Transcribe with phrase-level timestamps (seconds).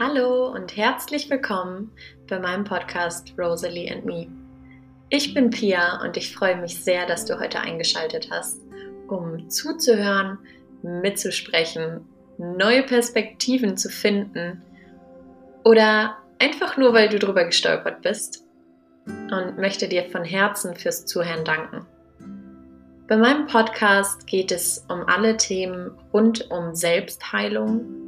[0.00, 1.90] Hallo und herzlich willkommen
[2.28, 4.28] bei meinem Podcast Rosalie and Me.
[5.08, 8.60] Ich bin Pia und ich freue mich sehr, dass du heute eingeschaltet hast,
[9.08, 10.38] um zuzuhören,
[10.82, 12.06] mitzusprechen,
[12.38, 14.62] neue Perspektiven zu finden
[15.64, 18.44] oder einfach nur, weil du drüber gestolpert bist
[19.06, 21.84] und möchte dir von Herzen fürs Zuhören danken.
[23.08, 28.07] Bei meinem Podcast geht es um alle Themen rund um Selbstheilung,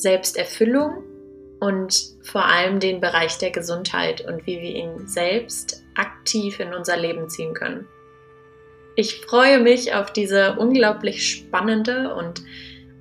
[0.00, 1.04] Selbsterfüllung
[1.60, 6.96] und vor allem den Bereich der Gesundheit und wie wir ihn selbst aktiv in unser
[6.96, 7.86] Leben ziehen können.
[8.96, 12.42] Ich freue mich auf diese unglaublich spannende und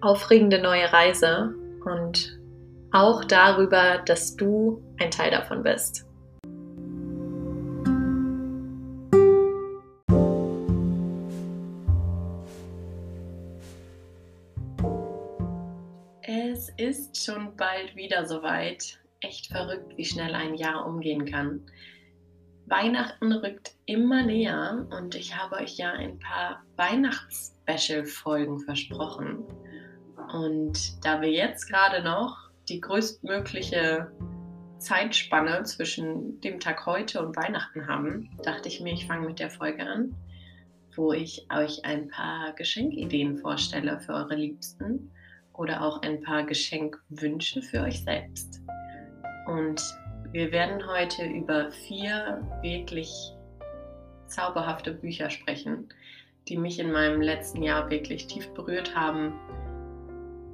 [0.02, 2.38] aufregende neue Reise und
[2.92, 6.06] auch darüber, dass du ein Teil davon bist.
[17.60, 19.00] Bald wieder soweit.
[19.22, 21.62] Echt verrückt, wie schnell ein Jahr umgehen kann.
[22.66, 29.44] Weihnachten rückt immer näher und ich habe euch ja ein paar Weihnachts-Special-Folgen versprochen.
[30.32, 34.12] Und da wir jetzt gerade noch die größtmögliche
[34.78, 39.50] Zeitspanne zwischen dem Tag heute und Weihnachten haben, dachte ich mir, ich fange mit der
[39.50, 40.16] Folge an,
[40.96, 45.12] wo ich euch ein paar Geschenkideen vorstelle für eure Liebsten
[45.60, 48.62] oder auch ein paar Geschenkwünsche für euch selbst.
[49.46, 49.82] Und
[50.32, 53.12] wir werden heute über vier wirklich
[54.28, 55.90] zauberhafte Bücher sprechen,
[56.48, 59.34] die mich in meinem letzten Jahr wirklich tief berührt haben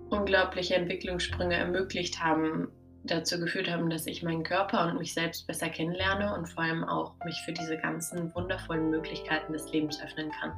[0.10, 2.68] unglaubliche Entwicklungssprünge ermöglicht haben,
[3.04, 6.84] dazu geführt haben, dass ich meinen Körper und mich selbst besser kennenlerne und vor allem
[6.84, 10.54] auch mich für diese ganzen wundervollen Möglichkeiten des Lebens öffnen kann.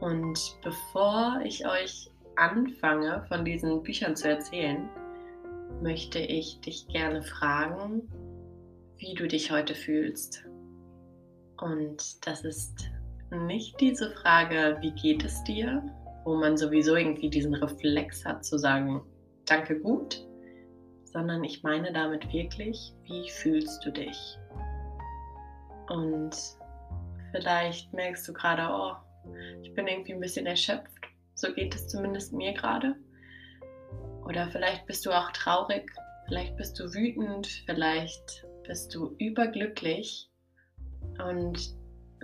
[0.00, 4.88] Und bevor ich euch anfange, von diesen Büchern zu erzählen,
[5.82, 8.02] möchte ich dich gerne fragen,
[8.96, 10.44] wie du dich heute fühlst.
[11.60, 12.90] Und das ist
[13.30, 15.82] nicht diese Frage, wie geht es dir,
[16.24, 19.02] wo man sowieso irgendwie diesen Reflex hat zu sagen,
[19.46, 20.26] danke gut,
[21.04, 24.38] sondern ich meine damit wirklich, wie fühlst du dich?
[25.88, 26.30] Und
[27.32, 28.92] vielleicht merkst du gerade, oh,
[29.62, 30.97] ich bin irgendwie ein bisschen erschöpft.
[31.38, 32.96] So geht es zumindest mir gerade.
[34.26, 35.88] Oder vielleicht bist du auch traurig,
[36.26, 40.28] vielleicht bist du wütend, vielleicht bist du überglücklich.
[41.24, 41.76] Und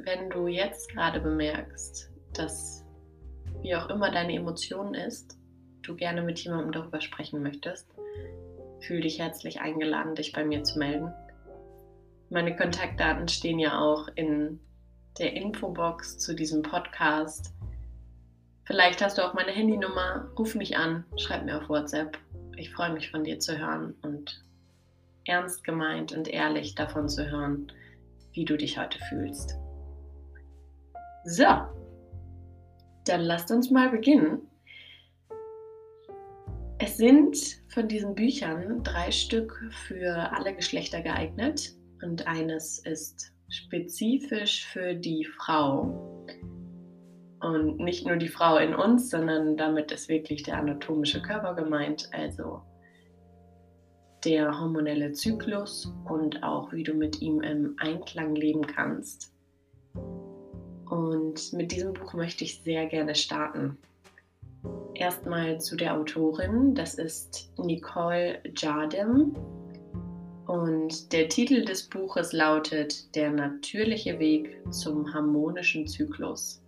[0.03, 2.85] wenn du jetzt gerade bemerkst, dass
[3.63, 5.39] wie auch immer deine Emotion ist,
[5.83, 7.89] du gerne mit jemandem darüber sprechen möchtest,
[8.81, 11.13] fühl dich herzlich eingeladen, dich bei mir zu melden.
[12.31, 14.59] Meine Kontaktdaten stehen ja auch in
[15.21, 17.54] der Infobox zu diesem Podcast.
[18.67, 22.19] Vielleicht hast du auch meine Handynummer, ruf mich an, schreib mir auf WhatsApp.
[22.57, 24.43] Ich freue mich von dir zu hören und
[25.27, 27.71] ernst gemeint und ehrlich davon zu hören,
[28.33, 29.57] wie du dich heute fühlst.
[31.25, 31.45] So,
[33.05, 34.49] dann lasst uns mal beginnen.
[36.79, 37.37] Es sind
[37.69, 41.73] von diesen Büchern drei Stück für alle Geschlechter geeignet
[42.03, 46.27] und eines ist spezifisch für die Frau.
[47.45, 52.09] Und nicht nur die Frau in uns, sondern damit ist wirklich der anatomische Körper gemeint,
[52.13, 52.63] also
[54.25, 59.35] der hormonelle Zyklus und auch wie du mit ihm im Einklang leben kannst.
[60.89, 63.77] Und mit diesem Buch möchte ich sehr gerne starten.
[64.95, 69.37] Erstmal zu der Autorin, das ist Nicole Jardim.
[70.47, 76.64] Und der Titel des Buches lautet Der natürliche Weg zum harmonischen Zyklus.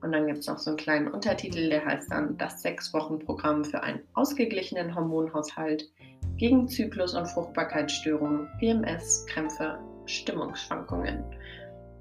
[0.00, 3.82] Und dann gibt es noch so einen kleinen Untertitel, der heißt dann Das Sechs-Wochen-Programm für
[3.82, 5.90] einen ausgeglichenen Hormonhaushalt
[6.36, 11.24] gegen Zyklus- und Fruchtbarkeitsstörungen, PMS, Krämpfe, Stimmungsschwankungen.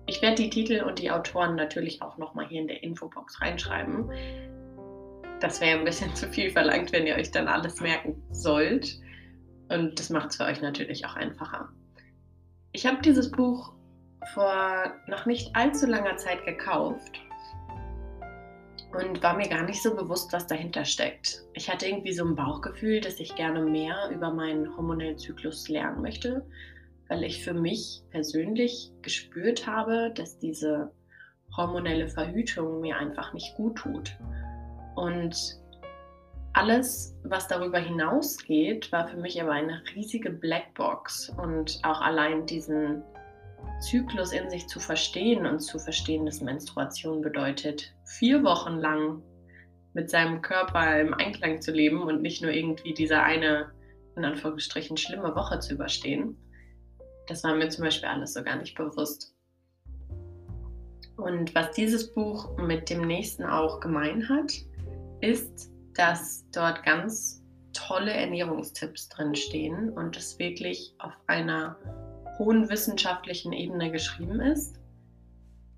[0.06, 4.09] Ich werde die Titel und die Autoren natürlich auch nochmal hier in der Infobox reinschreiben.
[5.40, 8.99] Das wäre ein bisschen zu viel verlangt, wenn ihr euch dann alles merken sollt.
[9.70, 11.70] Und das macht es für euch natürlich auch einfacher.
[12.73, 13.73] Ich habe dieses Buch
[14.34, 17.20] vor noch nicht allzu langer Zeit gekauft
[18.93, 21.43] und war mir gar nicht so bewusst, was dahinter steckt.
[21.53, 26.01] Ich hatte irgendwie so ein Bauchgefühl, dass ich gerne mehr über meinen hormonellen Zyklus lernen
[26.01, 26.45] möchte
[27.07, 30.91] weil ich für mich persönlich gespürt habe, dass diese
[31.55, 34.17] hormonelle Verhütung mir einfach nicht gut tut.
[34.95, 35.35] Und
[36.53, 41.29] alles, was darüber hinausgeht, war für mich aber eine riesige Blackbox.
[41.29, 43.03] Und auch allein diesen
[43.80, 49.22] Zyklus in sich zu verstehen und zu verstehen, dass Menstruation bedeutet, vier Wochen lang
[49.94, 53.72] mit seinem Körper im Einklang zu leben und nicht nur irgendwie diese eine,
[54.16, 56.38] in Anführungsstrichen, schlimme Woche zu überstehen.
[57.28, 59.36] Das war mir zum Beispiel alles so gar nicht bewusst.
[61.18, 64.52] Und was dieses Buch mit dem nächsten auch gemein hat,
[65.22, 67.44] ist, dass dort ganz
[67.74, 71.78] tolle Ernährungstipps drinstehen und es wirklich auf einer
[72.37, 74.79] hohen wissenschaftlichen Ebene geschrieben ist.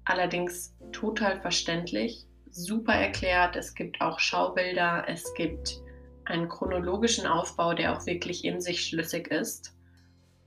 [0.06, 3.56] Allerdings total verständlich, super erklärt.
[3.56, 5.82] Es gibt auch Schaubilder, es gibt
[6.26, 9.76] einen chronologischen Aufbau, der auch wirklich in sich schlüssig ist.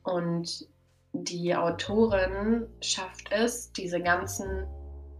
[0.02, 0.66] Und
[1.12, 4.66] die Autorin schafft es, diese ganzen,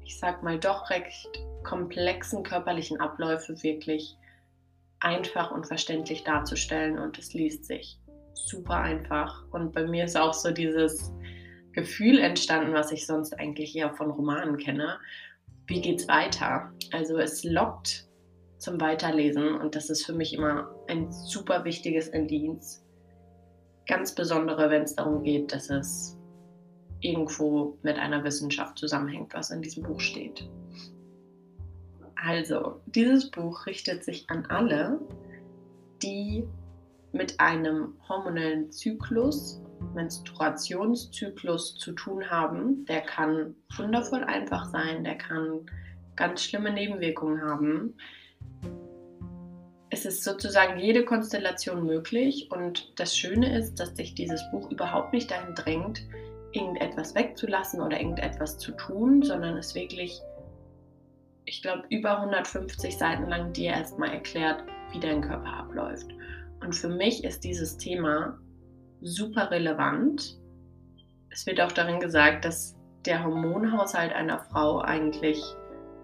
[0.05, 1.29] ich sag mal, doch recht
[1.63, 4.17] komplexen körperlichen Abläufe wirklich
[5.01, 7.99] einfach und verständlich darzustellen und es liest sich
[8.35, 9.45] super einfach.
[9.51, 11.13] Und bei mir ist auch so dieses
[11.73, 14.99] Gefühl entstanden, was ich sonst eigentlich eher von Romanen kenne.
[15.67, 16.73] Wie geht's weiter?
[16.93, 18.09] Also es lockt
[18.59, 22.85] zum Weiterlesen und das ist für mich immer ein super wichtiges Indienst.
[23.87, 26.17] Ganz besondere, wenn es darum geht, dass es
[27.01, 30.49] irgendwo mit einer Wissenschaft zusammenhängt, was in diesem Buch steht.
[32.15, 35.01] Also, dieses Buch richtet sich an alle,
[36.03, 36.45] die
[37.13, 39.61] mit einem hormonellen Zyklus,
[39.95, 42.85] Menstruationszyklus zu tun haben.
[42.87, 45.67] Der kann wundervoll einfach sein, der kann
[46.17, 47.95] ganz schlimme Nebenwirkungen haben.
[49.91, 55.13] Es ist sozusagen jede Konstellation möglich und das Schöne ist, dass sich dieses Buch überhaupt
[55.13, 56.03] nicht dahin drängt,
[56.53, 60.23] irgendetwas wegzulassen oder irgendetwas zu tun, sondern es wirklich
[61.45, 66.07] ich glaube, über 150 Seiten lang dir erstmal erklärt, wie dein Körper abläuft.
[66.63, 68.39] Und für mich ist dieses Thema
[69.01, 70.39] super relevant.
[71.31, 75.43] Es wird auch darin gesagt, dass der Hormonhaushalt einer Frau eigentlich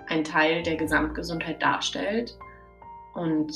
[0.09, 2.37] ein Teil der Gesamtgesundheit darstellt.
[3.15, 3.53] Und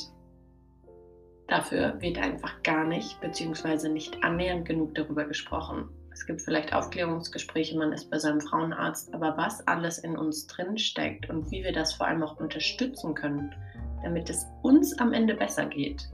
[1.47, 5.89] dafür wird einfach gar nicht, beziehungsweise nicht annähernd genug darüber gesprochen.
[6.13, 10.77] Es gibt vielleicht Aufklärungsgespräche, man ist bei seinem Frauenarzt, aber was alles in uns drin
[10.77, 13.53] steckt und wie wir das vor allem auch unterstützen können,
[14.03, 16.07] damit es uns am Ende besser geht,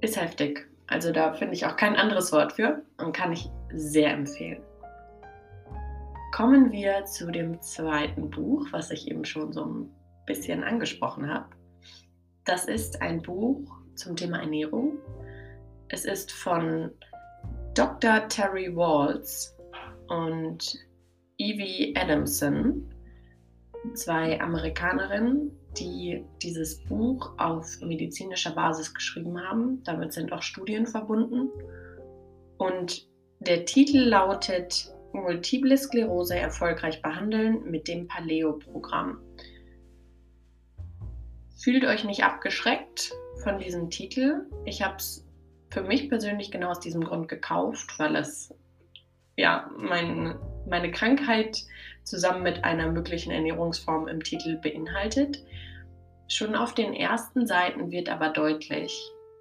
[0.00, 0.68] ist heftig.
[0.86, 4.62] Also da finde ich auch kein anderes Wort für und kann ich sehr empfehlen.
[6.32, 9.90] Kommen wir zu dem zweiten Buch, was ich eben schon so ein
[10.26, 11.46] bisschen angesprochen habe.
[12.44, 14.98] Das ist ein Buch zum Thema Ernährung.
[15.88, 16.90] Es ist von
[17.74, 18.28] Dr.
[18.28, 19.56] Terry Walls
[20.08, 20.76] und
[21.38, 22.92] Evie Adamson,
[23.94, 29.82] zwei Amerikanerinnen, die dieses Buch auf medizinischer Basis geschrieben haben.
[29.84, 31.50] Damit sind auch Studien verbunden.
[32.58, 33.08] Und
[33.40, 39.18] der Titel lautet Multiple Sklerose erfolgreich behandeln mit dem Paleo-Programm.
[41.56, 43.12] Fühlt euch nicht abgeschreckt
[43.42, 44.46] von diesem Titel.
[44.64, 45.26] Ich habe es
[45.70, 48.54] für mich persönlich genau aus diesem Grund gekauft, weil es
[49.36, 51.64] ja mein, meine Krankheit
[52.04, 55.42] zusammen mit einer möglichen Ernährungsform im Titel beinhaltet.
[56.28, 58.92] Schon auf den ersten Seiten wird aber deutlich,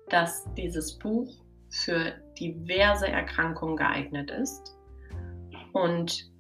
[0.10, 4.76] dass dieses Buch für diverse Erkrankungen geeignet ist
[5.74, 6.32] und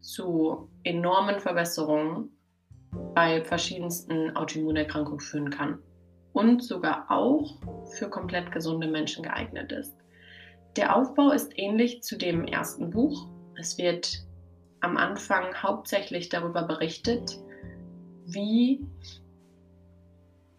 [0.00, 2.30] zu enormen Verbesserungen
[3.14, 5.78] bei verschiedensten Autoimmunerkrankungen führen kann
[6.32, 7.58] und sogar auch
[7.96, 9.96] für komplett gesunde Menschen geeignet ist.
[10.76, 13.28] Der Aufbau ist ähnlich zu dem ersten Buch.
[13.58, 14.25] Es wird
[14.80, 17.38] am Anfang hauptsächlich darüber berichtet,
[18.26, 18.84] wie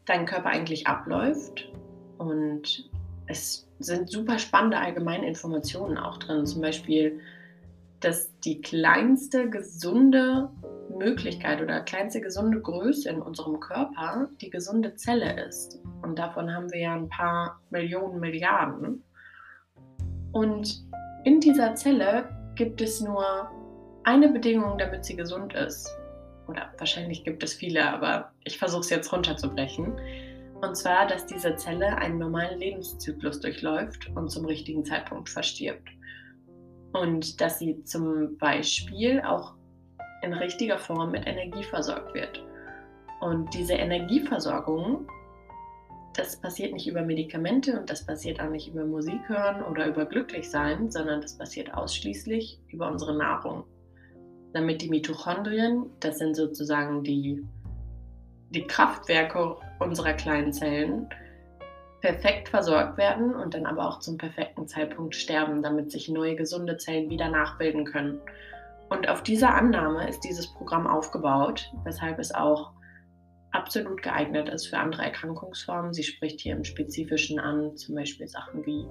[0.05, 1.71] dein Körper eigentlich abläuft.
[2.17, 2.89] Und
[3.27, 6.45] es sind super spannende allgemeine Informationen auch drin.
[6.45, 7.19] Zum Beispiel,
[7.99, 10.49] dass die kleinste gesunde
[10.97, 15.79] Möglichkeit oder kleinste gesunde Größe in unserem Körper die gesunde Zelle ist.
[16.01, 19.03] Und davon haben wir ja ein paar Millionen, Milliarden.
[20.31, 20.83] Und
[21.23, 23.49] in dieser Zelle gibt es nur
[24.07, 25.93] eine Bedingung, damit sie gesund ist.
[26.47, 29.99] Oder wahrscheinlich gibt es viele, aber ich versuche es jetzt runterzubrechen.
[30.61, 35.89] Und zwar, dass diese Zelle einen normalen Lebenszyklus durchläuft und zum richtigen Zeitpunkt verstirbt.
[36.93, 39.55] Und dass sie zum Beispiel auch
[40.23, 42.41] in richtiger Form mit Energie versorgt wird.
[43.19, 45.05] Und diese Energieversorgung,
[46.13, 50.05] das passiert nicht über Medikamente und das passiert auch nicht über Musik hören oder über
[50.05, 53.65] glücklich sein, sondern das passiert ausschließlich über unsere Nahrung.
[54.57, 57.45] Damit die Mitochondrien, das sind sozusagen die,
[58.49, 61.07] die Kraftwerke unserer kleinen Zellen,
[62.01, 66.77] perfekt versorgt werden und dann aber auch zum perfekten Zeitpunkt sterben, damit sich neue gesunde
[66.77, 68.19] Zellen wieder nachbilden können.
[68.89, 72.71] Und auf dieser Annahme ist dieses Programm aufgebaut, weshalb es auch
[73.51, 75.93] absolut geeignet ist für andere Erkrankungsformen.
[75.93, 78.87] Sie spricht hier im Spezifischen an, zum Beispiel Sachen wie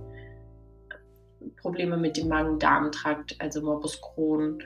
[1.60, 4.62] Probleme mit dem Magen-Darm-Trakt, also Morbus Crohn.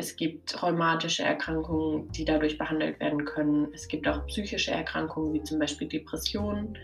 [0.00, 3.68] Es gibt rheumatische Erkrankungen, die dadurch behandelt werden können.
[3.74, 6.78] Es gibt auch psychische Erkrankungen, wie zum Beispiel Depressionen.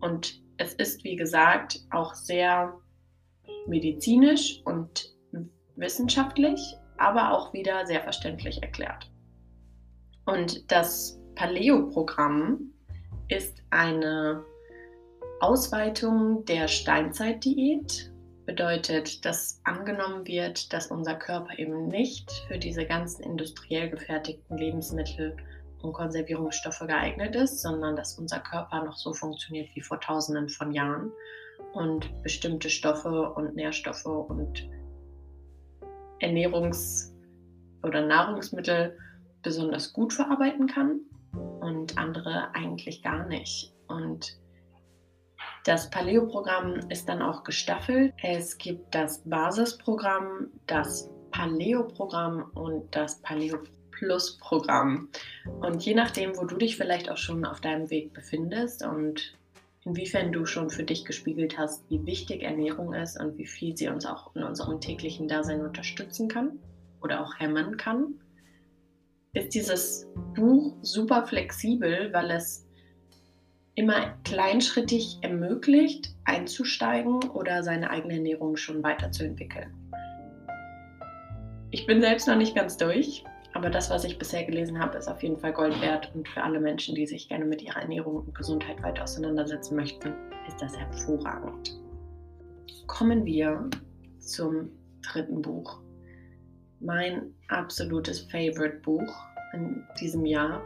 [0.00, 2.76] Und es ist, wie gesagt, auch sehr
[3.68, 5.14] medizinisch und
[5.76, 6.60] wissenschaftlich,
[6.96, 9.08] aber auch wieder sehr verständlich erklärt.
[10.26, 12.72] Und das Paleo-Programm
[13.28, 14.42] ist eine
[15.38, 18.07] Ausweitung der Steinzeitdiät
[18.48, 25.36] bedeutet, dass angenommen wird, dass unser Körper eben nicht für diese ganzen industriell gefertigten Lebensmittel
[25.82, 30.72] und Konservierungsstoffe geeignet ist, sondern dass unser Körper noch so funktioniert wie vor tausenden von
[30.72, 31.12] Jahren
[31.74, 34.66] und bestimmte Stoffe und Nährstoffe und
[36.22, 37.12] Ernährungs-
[37.82, 38.96] oder Nahrungsmittel
[39.42, 41.00] besonders gut verarbeiten kann
[41.60, 43.74] und andere eigentlich gar nicht.
[43.88, 44.38] Und
[45.64, 48.14] das Paleo-Programm ist dann auch gestaffelt.
[48.22, 53.58] Es gibt das Basisprogramm, das Paleo-Programm und das Paleo
[53.90, 55.08] Plus-Programm.
[55.60, 59.34] Und je nachdem, wo du dich vielleicht auch schon auf deinem Weg befindest und
[59.84, 63.88] inwiefern du schon für dich gespiegelt hast, wie wichtig Ernährung ist und wie viel sie
[63.88, 66.58] uns auch in unserem täglichen Dasein unterstützen kann
[67.02, 68.14] oder auch hämmern kann,
[69.32, 72.67] ist dieses Buch super flexibel, weil es
[73.78, 79.72] immer kleinschrittig ermöglicht, einzusteigen oder seine eigene Ernährung schon weiterzuentwickeln.
[81.70, 85.06] Ich bin selbst noch nicht ganz durch, aber das, was ich bisher gelesen habe, ist
[85.06, 88.16] auf jeden Fall Gold wert und für alle Menschen, die sich gerne mit ihrer Ernährung
[88.16, 90.12] und Gesundheit weiter auseinandersetzen möchten,
[90.48, 91.78] ist das hervorragend.
[92.88, 93.70] Kommen wir
[94.18, 94.70] zum
[95.02, 95.80] dritten Buch.
[96.80, 99.14] Mein absolutes Favorite-Buch
[99.52, 100.62] in diesem Jahr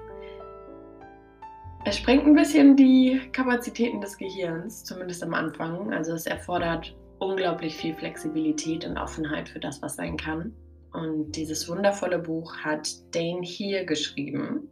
[1.85, 5.93] es sprengt ein bisschen die Kapazitäten des Gehirns, zumindest am Anfang.
[5.93, 10.55] Also es erfordert unglaublich viel Flexibilität und Offenheit für das, was sein kann.
[10.93, 14.69] Und dieses wundervolle Buch hat Dane hier geschrieben.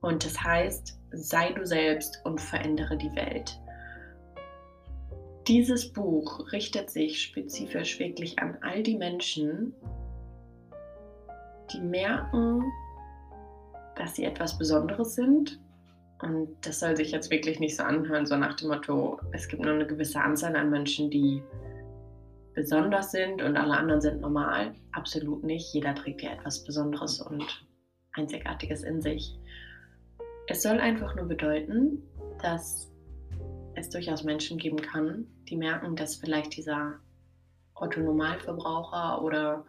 [0.00, 3.60] Und das heißt, sei du selbst und verändere die Welt.
[5.46, 9.74] Dieses Buch richtet sich spezifisch wirklich an all die Menschen,
[11.72, 12.62] die merken,
[13.96, 15.60] dass sie etwas Besonderes sind
[16.24, 19.62] und das soll sich jetzt wirklich nicht so anhören, so nach dem Motto, es gibt
[19.62, 21.42] nur eine gewisse Anzahl an Menschen, die
[22.54, 24.74] besonders sind und alle anderen sind normal.
[24.92, 25.74] Absolut nicht.
[25.74, 27.66] Jeder trägt ja etwas Besonderes und
[28.12, 29.38] Einzigartiges in sich.
[30.46, 32.02] Es soll einfach nur bedeuten,
[32.40, 32.90] dass
[33.74, 37.00] es durchaus Menschen geben kann, die merken, dass vielleicht dieser
[37.74, 39.66] Otto-Normalverbraucher oder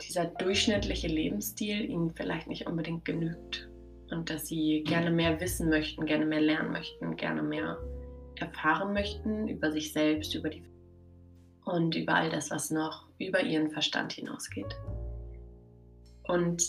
[0.00, 3.68] dieser durchschnittliche Lebensstil ihnen vielleicht nicht unbedingt genügt
[4.10, 7.78] und dass sie gerne mehr wissen möchten, gerne mehr lernen möchten, gerne mehr
[8.36, 10.64] erfahren möchten über sich selbst, über die
[11.64, 14.76] und über all das, was noch über ihren Verstand hinausgeht.
[16.24, 16.62] Und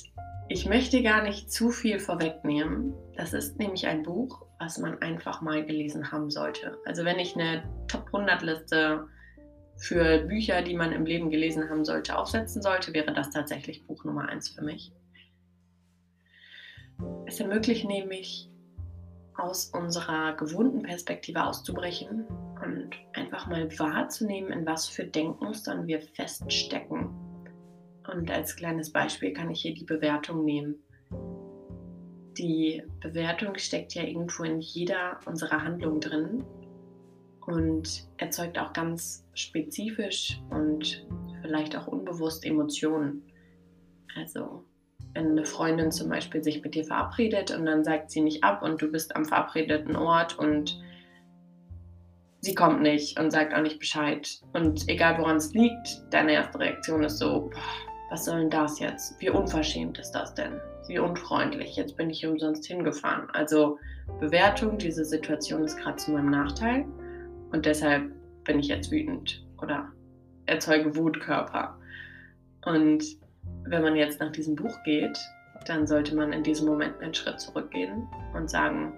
[0.48, 2.94] ich möchte gar nicht zu viel vorwegnehmen.
[3.18, 6.78] Das ist nämlich ein Buch, was man einfach mal gelesen haben sollte.
[6.86, 9.08] Also wenn ich eine Top 100 Liste
[9.78, 14.06] für Bücher, die man im Leben gelesen haben sollte, aufsetzen sollte, wäre das tatsächlich Buch
[14.06, 14.92] Nummer 1 für mich.
[17.26, 18.50] Es ermöglicht nämlich,
[19.38, 22.26] aus unserer gewohnten Perspektive auszubrechen
[22.64, 27.10] und einfach mal wahrzunehmen, in was für Denkmustern wir feststecken.
[28.08, 30.76] Und als kleines Beispiel kann ich hier die Bewertung nehmen.
[32.38, 36.44] Die Bewertung steckt ja irgendwo in jeder unserer Handlungen drin
[37.46, 41.06] und erzeugt auch ganz spezifisch und
[41.42, 43.24] vielleicht auch unbewusst Emotionen.
[44.16, 44.64] Also
[45.16, 48.82] eine Freundin zum Beispiel sich mit dir verabredet und dann sagt sie nicht ab und
[48.82, 50.80] du bist am verabredeten Ort und
[52.42, 54.30] sie kommt nicht und sagt auch nicht Bescheid.
[54.54, 57.50] Und egal woran es liegt, deine erste Reaktion ist so,
[58.10, 59.20] was soll denn das jetzt?
[59.20, 60.60] Wie unverschämt ist das denn?
[60.88, 61.76] Wie unfreundlich.
[61.76, 63.28] Jetzt bin ich umsonst hingefahren.
[63.32, 63.80] Also
[64.20, 66.86] Bewertung, diese Situation ist gerade zu meinem Nachteil
[67.52, 68.12] und deshalb
[68.44, 69.92] bin ich jetzt wütend oder
[70.46, 71.80] erzeuge Wutkörper.
[72.66, 73.04] Und
[73.66, 75.18] wenn man jetzt nach diesem Buch geht,
[75.66, 78.94] dann sollte man in diesem Moment einen Schritt zurückgehen und sagen,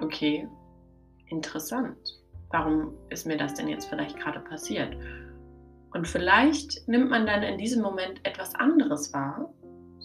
[0.00, 0.46] okay,
[1.28, 1.96] interessant.
[2.50, 4.94] Warum ist mir das denn jetzt vielleicht gerade passiert?
[5.92, 9.52] Und vielleicht nimmt man dann in diesem Moment etwas anderes wahr,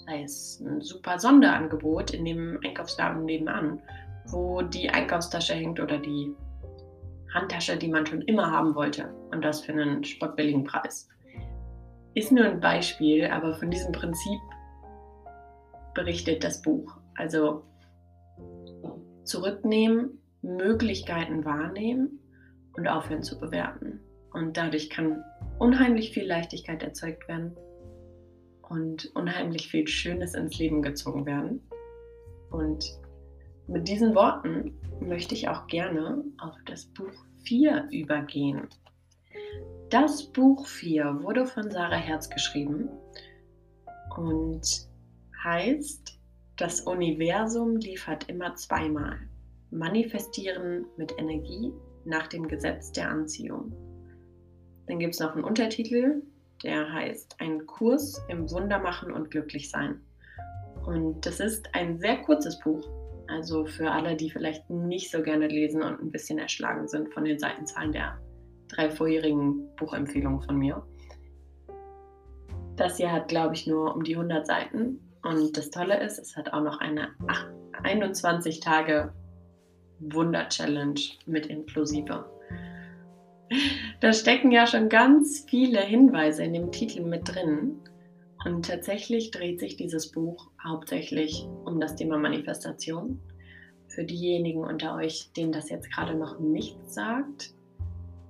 [0.06, 3.82] sei es ein super Sonderangebot in dem Einkaufsladen nebenan,
[4.28, 6.34] wo die Einkaufstasche hängt oder die
[7.34, 11.10] Handtasche, die man schon immer haben wollte und das für einen spottbilligen Preis.
[12.18, 14.40] Ist nur ein Beispiel, aber von diesem Prinzip
[15.94, 16.98] berichtet das Buch.
[17.14, 17.62] Also
[19.24, 22.20] zurücknehmen, Möglichkeiten wahrnehmen
[22.76, 24.00] und aufhören zu bewerten.
[24.34, 25.24] Und dadurch kann
[25.60, 27.56] unheimlich viel Leichtigkeit erzeugt werden
[28.68, 31.62] und unheimlich viel Schönes ins Leben gezogen werden.
[32.50, 32.84] Und
[33.68, 38.68] mit diesen Worten möchte ich auch gerne auf das Buch 4 übergehen.
[39.90, 42.90] Das Buch 4 wurde von Sarah Herz geschrieben
[44.18, 44.88] und
[45.44, 46.20] heißt,
[46.58, 49.18] das Universum liefert immer zweimal.
[49.72, 51.72] Manifestieren mit Energie
[52.04, 53.72] nach dem Gesetz der Anziehung.
[54.88, 56.22] Dann gibt es noch einen Untertitel,
[56.64, 60.02] der heißt Ein Kurs im Wundermachen und Glücklichsein.
[60.86, 62.90] Und das ist ein sehr kurzes Buch.
[63.28, 67.26] Also für alle, die vielleicht nicht so gerne lesen und ein bisschen erschlagen sind von
[67.26, 68.18] den Seitenzahlen der
[68.78, 70.86] drei vorherigen Buchempfehlungen von mir.
[72.76, 75.00] Das hier hat, glaube ich, nur um die 100 Seiten.
[75.24, 77.10] Und das Tolle ist, es hat auch noch eine
[77.84, 79.14] 21 Tage
[80.00, 82.26] Wunder-Challenge mit inklusive.
[84.00, 87.80] Da stecken ja schon ganz viele Hinweise in dem Titel mit drin.
[88.46, 93.20] Und tatsächlich dreht sich dieses Buch hauptsächlich um das Thema Manifestation.
[93.88, 97.57] Für diejenigen unter euch, denen das jetzt gerade noch nichts sagt,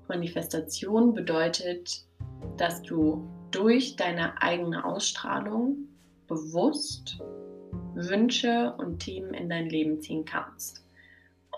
[0.09, 2.03] Manifestation bedeutet,
[2.57, 5.87] dass du durch deine eigene Ausstrahlung
[6.27, 7.19] bewusst
[7.95, 10.85] Wünsche und Themen in dein Leben ziehen kannst.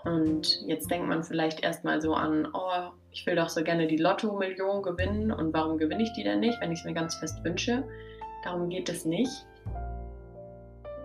[0.04, 3.98] Und jetzt denkt man vielleicht erstmal so an, oh, ich will doch so gerne die
[3.98, 7.44] Lotto-Million gewinnen und warum gewinne ich die denn nicht, wenn ich es mir ganz fest
[7.44, 7.84] wünsche?
[8.44, 9.46] Darum geht es nicht.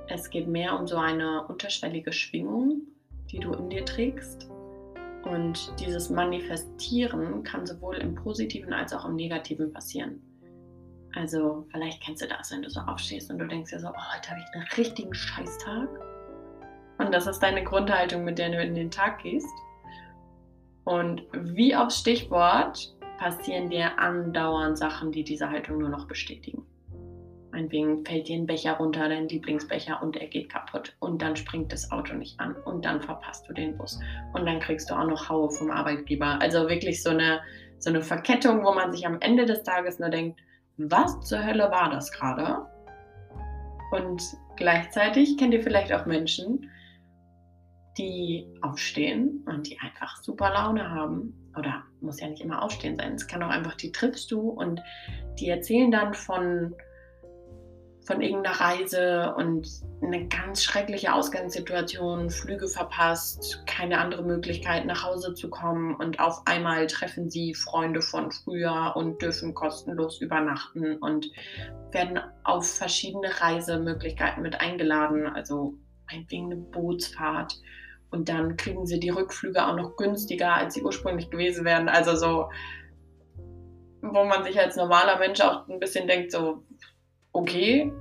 [0.08, 2.84] Es geht mehr um so eine unterschwellige Schwingung,
[3.32, 4.48] die du in dir trägst.
[5.26, 10.22] Und dieses Manifestieren kann sowohl im positiven als auch im negativen passieren.
[11.16, 14.16] Also vielleicht kennst du das, wenn du so aufstehst und du denkst dir so, oh,
[14.16, 15.88] heute habe ich einen richtigen Scheißtag.
[16.98, 19.50] Und das ist deine Grundhaltung, mit der du in den Tag gehst.
[20.84, 26.66] Und wie aufs Stichwort passieren dir andauernd Sachen, die diese Haltung nur noch bestätigen.
[27.56, 30.94] Meinetwegen fällt dir ein Becher runter, dein Lieblingsbecher, und er geht kaputt.
[31.00, 32.54] Und dann springt das Auto nicht an.
[32.66, 33.98] Und dann verpasst du den Bus.
[34.34, 36.42] Und dann kriegst du auch noch Haue vom Arbeitgeber.
[36.42, 37.40] Also wirklich so eine,
[37.80, 40.42] so eine Verkettung, wo man sich am Ende des Tages nur denkt,
[40.76, 42.66] was zur Hölle war das gerade?
[43.92, 44.22] Und
[44.58, 46.70] gleichzeitig kennt ihr vielleicht auch Menschen,
[47.98, 51.54] die aufstehen und die einfach super Laune haben.
[51.58, 53.14] Oder muss ja nicht immer aufstehen sein.
[53.14, 54.82] Es kann auch einfach, die triffst du und
[55.40, 56.76] die erzählen dann von,
[58.06, 59.68] von irgendeiner Reise und
[60.02, 65.96] eine ganz schreckliche Ausgangssituation, Flüge verpasst, keine andere Möglichkeit nach Hause zu kommen.
[65.96, 71.32] Und auf einmal treffen sie Freunde von früher und dürfen kostenlos übernachten und
[71.92, 75.74] werden auf verschiedene Reisemöglichkeiten mit eingeladen, also
[76.10, 77.60] meinetwegen eine Bootsfahrt.
[78.12, 81.90] Und dann kriegen sie die Rückflüge auch noch günstiger, als sie ursprünglich gewesen wären.
[81.90, 82.50] Also so,
[84.02, 86.64] wo man sich als normaler Mensch auch ein bisschen denkt, so,
[87.36, 87.92] okay,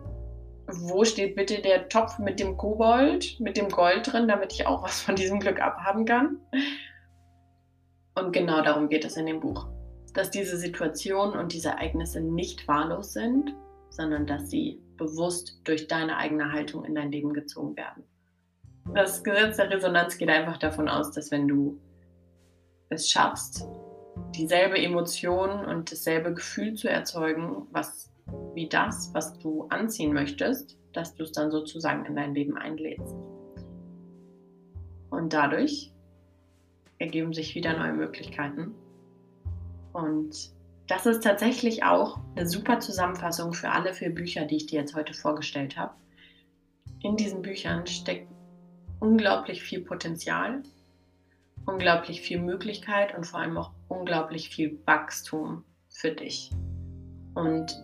[0.67, 4.83] wo steht bitte der Topf mit dem Kobold, mit dem Gold drin, damit ich auch
[4.83, 6.39] was von diesem Glück abhaben kann?
[8.15, 9.67] Und genau darum geht es in dem Buch.
[10.15, 13.55] Dass diese Situationen und diese Ereignisse nicht wahllos sind,
[13.91, 18.05] sondern dass sie bewusst durch deine eigene Haltung in dein Leben gezogen werden
[18.93, 21.81] das Gesetz der Resonanz geht einfach davon aus, dass wenn du
[22.91, 23.67] es schaffst,
[24.35, 28.11] dieselbe Emotion und dasselbe Gefühl zu erzeugen, was
[28.55, 33.15] wie das, was du anziehen möchtest, dass du es dann sozusagen in dein Leben einlädst.
[35.11, 35.93] Und dadurch
[36.99, 38.75] ergeben sich wieder neue Möglichkeiten.
[39.93, 40.53] Und
[40.87, 44.95] das ist tatsächlich auch eine super Zusammenfassung für alle vier Bücher, die ich dir jetzt
[44.95, 45.95] heute vorgestellt habe.
[47.01, 48.29] In diesen Büchern steckt
[49.01, 50.63] unglaublich viel Potenzial,
[51.67, 56.51] unglaublich viel Möglichkeit und vor allem auch unglaublich viel Wachstum für dich.
[57.35, 57.75] Und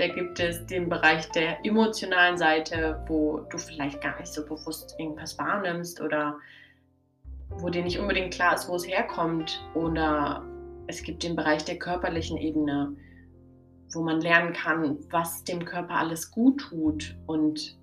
[0.00, 4.94] da gibt es den Bereich der emotionalen Seite, wo du vielleicht gar nicht so bewusst
[4.98, 6.38] irgendwas wahrnimmst oder
[7.50, 9.62] wo dir nicht unbedingt klar ist, wo es herkommt.
[9.74, 10.42] Oder
[10.86, 12.96] es gibt den Bereich der körperlichen Ebene,
[13.92, 17.76] wo man lernen kann, was dem Körper alles gut tut und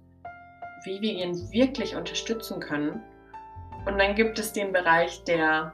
[0.86, 3.00] wie wir ihn wirklich unterstützen können.
[3.86, 5.72] Und dann gibt es den Bereich der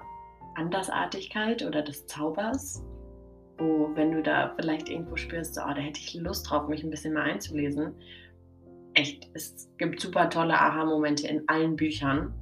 [0.56, 2.84] Andersartigkeit oder des Zaubers,
[3.58, 6.90] wo, wenn du da vielleicht irgendwo spürst, oh, da hätte ich Lust drauf, mich ein
[6.90, 7.94] bisschen mal einzulesen.
[8.94, 12.34] Echt, es gibt super tolle Aha-Momente in allen Büchern.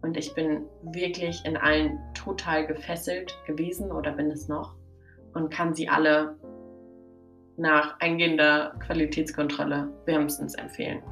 [0.00, 4.74] Und ich bin wirklich in allen total gefesselt gewesen oder bin es noch
[5.34, 6.36] und kann sie alle
[7.56, 11.02] nach eingehender Qualitätskontrolle wärmstens empfehlen.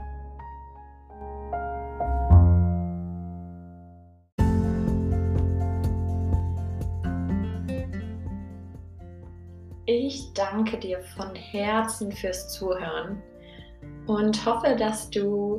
[10.57, 13.23] Danke dir von Herzen fürs Zuhören
[14.07, 15.59] und hoffe, dass du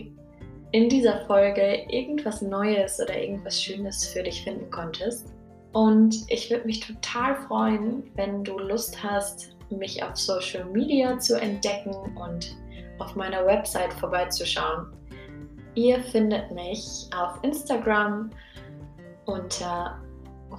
[0.72, 5.36] in dieser Folge irgendwas Neues oder irgendwas Schönes für dich finden konntest.
[5.74, 11.40] Und ich würde mich total freuen, wenn du Lust hast, mich auf Social Media zu
[11.40, 12.56] entdecken und
[12.98, 14.88] auf meiner Website vorbeizuschauen.
[15.76, 18.32] Ihr findet mich auf Instagram
[19.26, 20.02] unter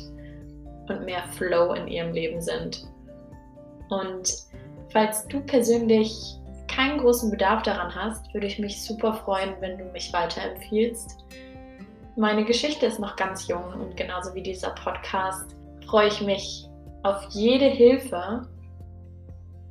[0.88, 2.86] und mehr Flow in ihrem Leben sind.
[3.88, 4.34] Und
[4.92, 6.36] falls du persönlich
[6.68, 11.24] keinen großen Bedarf daran hast, würde ich mich super freuen, wenn du mich weiterempfiehlst.
[12.16, 15.54] Meine Geschichte ist noch ganz jung und genauso wie dieser Podcast
[15.86, 16.68] freue ich mich
[17.04, 18.48] auf jede Hilfe,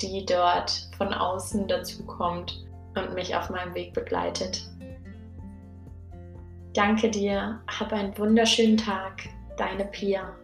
[0.02, 4.69] die dort von außen dazukommt und mich auf meinem Weg begleitet.
[6.76, 10.36] Danke dir, hab einen wunderschönen Tag, deine Pia.